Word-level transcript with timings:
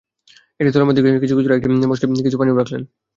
একটি 0.59 0.71
থলের 0.73 0.87
মধ্যে 0.87 1.01
কিছু 1.15 1.33
খেজুর 1.35 1.53
ও 1.53 1.57
একটি 1.57 1.67
মশকে 1.91 2.23
কিছু 2.25 2.37
পানিও 2.39 2.59
রাখলেন। 2.59 2.81